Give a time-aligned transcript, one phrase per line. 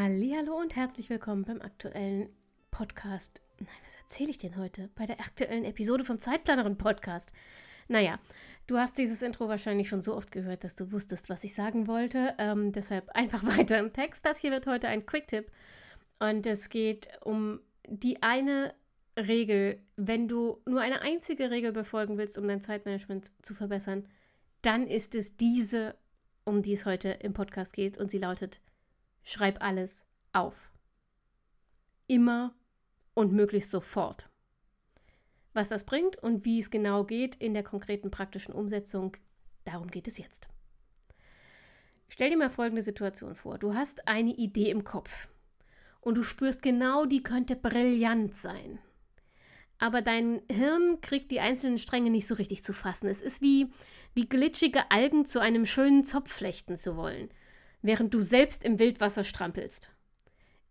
[0.00, 2.28] Hallo und herzlich willkommen beim aktuellen
[2.70, 3.42] Podcast.
[3.58, 4.90] Nein, was erzähle ich denn heute?
[4.94, 7.32] Bei der aktuellen Episode vom Zeitplanerin Podcast.
[7.88, 8.20] Naja,
[8.68, 11.88] du hast dieses Intro wahrscheinlich schon so oft gehört, dass du wusstest, was ich sagen
[11.88, 12.36] wollte.
[12.38, 14.24] Ähm, deshalb einfach weiter im Text.
[14.24, 15.50] Das hier wird heute ein Quick-Tipp.
[16.20, 17.58] Und es geht um
[17.88, 18.74] die eine
[19.16, 19.80] Regel.
[19.96, 24.06] Wenn du nur eine einzige Regel befolgen willst, um dein Zeitmanagement zu verbessern,
[24.62, 25.96] dann ist es diese,
[26.44, 27.98] um die es heute im Podcast geht.
[27.98, 28.60] Und sie lautet,
[29.22, 30.70] schreib alles auf.
[32.06, 32.54] Immer
[33.14, 34.28] und möglichst sofort.
[35.52, 39.16] Was das bringt und wie es genau geht in der konkreten praktischen Umsetzung,
[39.64, 40.48] darum geht es jetzt.
[42.08, 43.58] Stell dir mal folgende Situation vor.
[43.58, 45.28] Du hast eine Idee im Kopf
[46.00, 48.78] und du spürst genau, die könnte brillant sein.
[49.78, 53.08] Aber dein Hirn kriegt die einzelnen Stränge nicht so richtig zu fassen.
[53.08, 53.72] Es ist wie,
[54.14, 57.28] wie glitschige Algen zu einem schönen Zopf flechten zu wollen,
[57.82, 59.90] während du selbst im Wildwasser strampelst.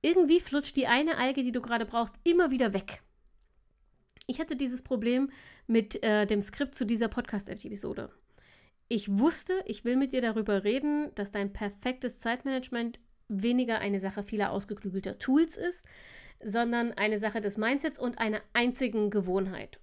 [0.02, 3.02] Irgendwie flutscht die eine Alge, die du gerade brauchst, immer wieder weg.
[4.28, 5.30] Ich hatte dieses Problem
[5.68, 8.10] mit äh, dem Skript zu dieser Podcast-Episode.
[8.90, 14.24] Ich wusste, ich will mit dir darüber reden, dass dein perfektes Zeitmanagement weniger eine Sache
[14.24, 15.86] vieler ausgeklügelter Tools ist,
[16.44, 19.80] sondern eine Sache des Mindsets und einer einzigen Gewohnheit.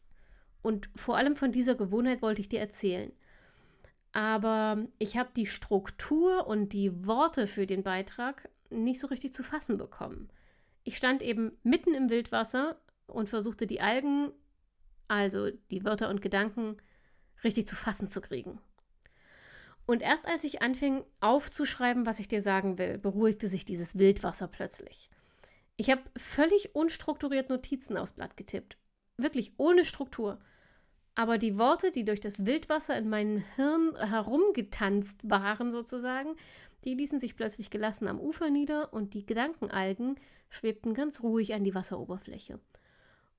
[0.63, 3.13] Und vor allem von dieser Gewohnheit wollte ich dir erzählen.
[4.15, 9.43] Aber ich habe die Struktur und die Worte für den Beitrag nicht so richtig zu
[9.43, 10.31] fassen bekommen.
[10.85, 14.31] Ich stand eben mitten im Wildwasser und versuchte die Algen,
[15.09, 16.77] also die Wörter und Gedanken,
[17.43, 18.61] richtig zu fassen zu kriegen.
[19.85, 24.47] Und erst als ich anfing aufzuschreiben, was ich dir sagen will, beruhigte sich dieses Wildwasser
[24.47, 25.11] plötzlich.
[25.77, 28.79] Ich habe völlig unstrukturiert Notizen aufs Blatt getippt.
[29.17, 30.39] Wirklich ohne Struktur.
[31.15, 36.37] Aber die Worte, die durch das Wildwasser in meinem Hirn herumgetanzt waren, sozusagen,
[36.85, 40.17] die ließen sich plötzlich gelassen am Ufer nieder und die Gedankenalgen
[40.51, 42.59] schwebten ganz ruhig an die Wasseroberfläche.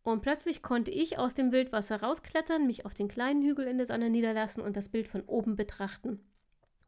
[0.03, 3.87] Und plötzlich konnte ich aus dem Wildwasser rausklettern, mich auf den kleinen Hügel in der
[3.87, 6.19] Sonne niederlassen und das Bild von oben betrachten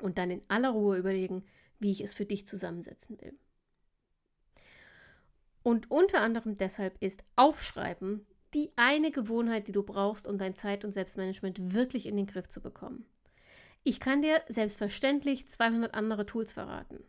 [0.01, 1.43] und dann in aller Ruhe überlegen,
[1.79, 3.37] wie ich es für dich zusammensetzen will.
[5.63, 8.25] Und unter anderem deshalb ist Aufschreiben
[8.57, 12.47] die eine Gewohnheit, die du brauchst, um dein Zeit- und Selbstmanagement wirklich in den Griff
[12.47, 13.05] zu bekommen.
[13.83, 17.03] Ich kann dir selbstverständlich 200 andere Tools verraten.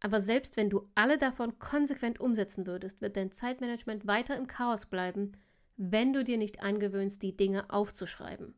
[0.00, 4.84] Aber selbst wenn du alle davon konsequent umsetzen würdest, wird dein Zeitmanagement weiter im Chaos
[4.84, 5.32] bleiben,
[5.78, 8.54] wenn du dir nicht angewöhnst, die Dinge aufzuschreiben.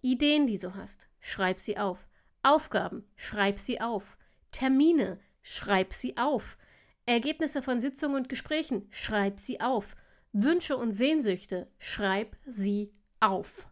[0.00, 2.08] Ideen, die du hast, schreib sie auf.
[2.42, 4.18] Aufgaben, schreib sie auf.
[4.50, 6.58] Termine, schreib sie auf.
[7.06, 9.94] Ergebnisse von Sitzungen und Gesprächen, schreib sie auf.
[10.32, 13.68] Wünsche und Sehnsüchte, schreib sie auf.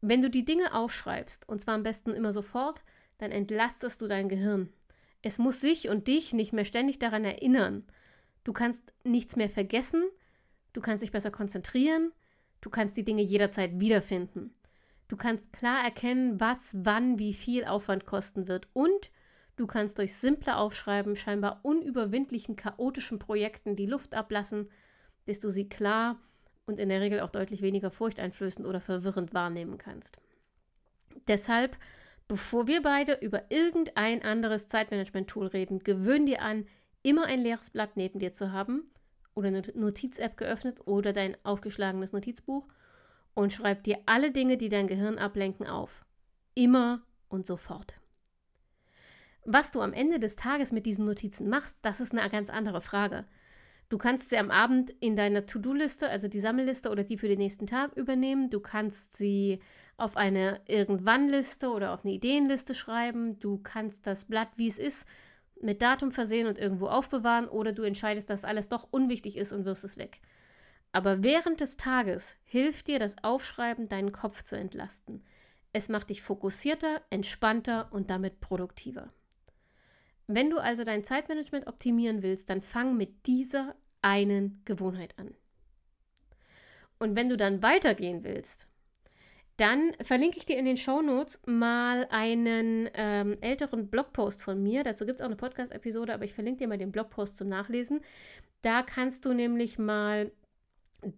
[0.00, 2.82] Wenn du die Dinge aufschreibst, und zwar am besten immer sofort,
[3.18, 4.72] dann entlastest du dein Gehirn.
[5.22, 7.86] Es muss sich und dich nicht mehr ständig daran erinnern.
[8.42, 10.04] Du kannst nichts mehr vergessen,
[10.74, 12.12] du kannst dich besser konzentrieren,
[12.60, 14.52] du kannst die Dinge jederzeit wiederfinden.
[15.08, 19.10] Du kannst klar erkennen, was, wann, wie viel Aufwand kosten wird und
[19.56, 24.68] du kannst durch simple Aufschreiben scheinbar unüberwindlichen chaotischen Projekten die Luft ablassen,
[25.24, 26.18] bis du sie klar
[26.66, 30.18] und in der Regel auch deutlich weniger furchteinflößend oder verwirrend wahrnehmen kannst.
[31.28, 31.76] Deshalb,
[32.28, 36.66] bevor wir beide über irgendein anderes Zeitmanagement-Tool reden, gewöhn dir an,
[37.02, 38.90] immer ein leeres Blatt neben dir zu haben
[39.34, 42.66] oder eine Notiz-App geöffnet oder dein aufgeschlagenes Notizbuch
[43.34, 46.04] und schreib dir alle Dinge, die dein Gehirn ablenken, auf.
[46.54, 47.94] Immer und sofort.
[49.44, 52.80] Was du am Ende des Tages mit diesen Notizen machst, das ist eine ganz andere
[52.80, 53.26] Frage.
[53.88, 57.38] Du kannst sie am Abend in deiner To-Do-Liste, also die Sammelliste oder die für den
[57.38, 58.50] nächsten Tag übernehmen.
[58.50, 59.60] Du kannst sie
[59.96, 63.38] auf eine Irgendwann-Liste oder auf eine Ideenliste schreiben.
[63.38, 65.06] Du kannst das Blatt, wie es ist,
[65.60, 69.64] mit Datum versehen und irgendwo aufbewahren oder du entscheidest, dass alles doch unwichtig ist und
[69.64, 70.20] wirfst es weg.
[70.92, 75.24] Aber während des Tages hilft dir das Aufschreiben, deinen Kopf zu entlasten.
[75.72, 79.12] Es macht dich fokussierter, entspannter und damit produktiver.
[80.26, 85.34] Wenn du also dein Zeitmanagement optimieren willst, dann fang mit dieser einen Gewohnheit an.
[86.98, 88.68] Und wenn du dann weitergehen willst,
[89.56, 94.82] Dann verlinke ich dir in den Show Notes mal einen ähm, älteren Blogpost von mir.
[94.82, 98.00] Dazu gibt es auch eine Podcast-Episode, aber ich verlinke dir mal den Blogpost zum Nachlesen.
[98.62, 100.32] Da kannst du nämlich mal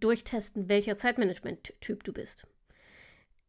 [0.01, 2.47] durchtesten, welcher Zeitmanagement-Typ du bist.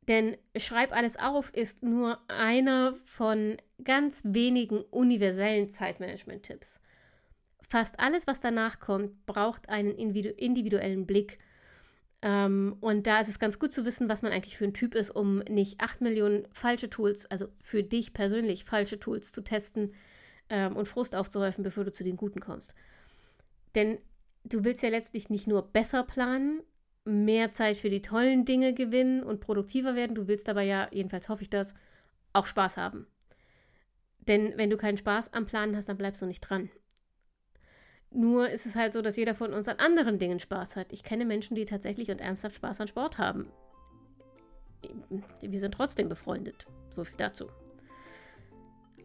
[0.08, 6.80] Denn Schreib alles auf ist nur einer von ganz wenigen universellen Zeitmanagement-Tipps.
[7.70, 11.40] Fast alles, was danach kommt, braucht einen individuellen Blick
[12.22, 14.96] ähm, und da ist es ganz gut zu wissen, was man eigentlich für ein Typ
[14.96, 19.94] ist, um nicht 8 Millionen falsche Tools, also für dich persönlich falsche Tools zu testen
[20.50, 22.74] ähm, und Frust aufzuhäufen, bevor du zu den guten kommst.
[23.76, 24.00] Denn
[24.44, 26.64] du willst ja letztlich nicht nur besser planen,
[27.06, 31.30] mehr Zeit für die tollen Dinge gewinnen und produktiver werden, du willst aber ja, jedenfalls
[31.30, 31.76] hoffe ich das,
[32.34, 33.08] auch Spaß haben.
[34.28, 36.70] Denn wenn du keinen Spaß am Planen hast, dann bleibst du nicht dran.
[38.12, 40.92] Nur ist es halt so, dass jeder von uns an anderen Dingen Spaß hat.
[40.92, 43.52] Ich kenne Menschen, die tatsächlich und ernsthaft Spaß an Sport haben.
[45.42, 46.68] Wir sind trotzdem befreundet.
[46.90, 47.50] So viel dazu.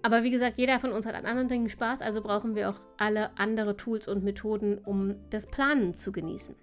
[0.03, 2.81] Aber wie gesagt, jeder von uns hat an anderen Dingen Spaß, also brauchen wir auch
[2.97, 6.57] alle andere Tools und Methoden, um das Planen zu genießen.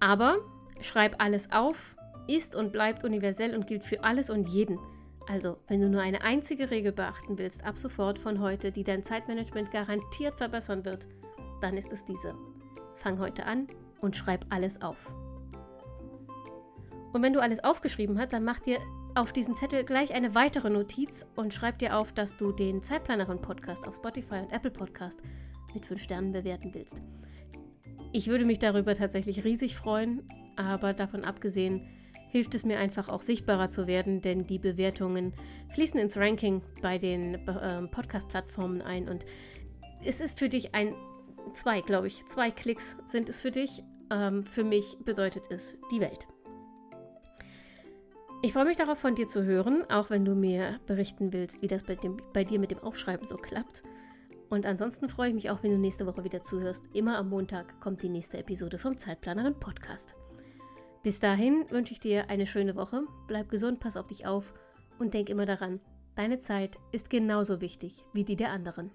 [0.00, 0.38] Aber
[0.80, 1.96] schreib alles auf,
[2.26, 4.78] ist und bleibt universell und gilt für alles und jeden.
[5.28, 9.02] Also, wenn du nur eine einzige Regel beachten willst, ab sofort von heute, die dein
[9.02, 11.06] Zeitmanagement garantiert verbessern wird,
[11.60, 12.34] dann ist es diese.
[12.96, 13.68] Fang heute an
[14.00, 15.14] und schreib alles auf.
[17.12, 18.78] Und wenn du alles aufgeschrieben hast, dann mach dir
[19.14, 23.86] auf diesen Zettel gleich eine weitere Notiz und schreib dir auf, dass du den Zeitplanerin-Podcast
[23.86, 25.22] auf Spotify und Apple Podcast
[25.74, 27.02] mit 5 Sternen bewerten willst.
[28.12, 30.22] Ich würde mich darüber tatsächlich riesig freuen,
[30.56, 31.86] aber davon abgesehen,
[32.32, 35.34] hilft es mir einfach auch sichtbarer zu werden, denn die Bewertungen
[35.74, 39.26] fließen ins Ranking bei den äh, Podcast-Plattformen ein und
[40.02, 40.94] es ist für dich ein,
[41.52, 43.84] zwei, glaube ich, zwei Klicks sind es für dich.
[44.10, 46.26] Ähm, für mich bedeutet es die Welt.
[48.40, 51.68] Ich freue mich darauf, von dir zu hören, auch wenn du mir berichten willst, wie
[51.68, 53.82] das bei, dem, bei dir mit dem Aufschreiben so klappt.
[54.48, 56.88] Und ansonsten freue ich mich auch, wenn du nächste Woche wieder zuhörst.
[56.94, 60.16] Immer am Montag kommt die nächste Episode vom Zeitplanerin Podcast.
[61.02, 64.54] Bis dahin wünsche ich dir eine schöne Woche, bleib gesund, pass auf dich auf
[65.00, 65.80] und denk immer daran,
[66.14, 68.92] deine Zeit ist genauso wichtig wie die der anderen.